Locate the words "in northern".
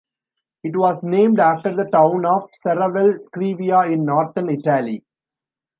3.87-4.49